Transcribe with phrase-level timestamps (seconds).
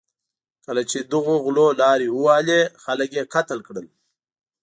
[0.65, 3.87] کله چې دغو غلو لارې ووهلې، خلک یې قتل کړل.